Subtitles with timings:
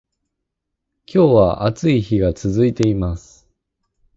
[1.05, 3.47] 今年は暑い日が続いています